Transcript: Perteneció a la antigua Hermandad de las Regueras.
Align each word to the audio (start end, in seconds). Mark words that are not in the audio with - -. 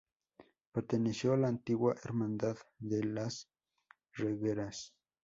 Perteneció 0.71 1.33
a 1.33 1.37
la 1.37 1.47
antigua 1.47 1.93
Hermandad 2.03 2.57
de 2.79 3.03
las 3.03 3.47
Regueras. 4.13 4.95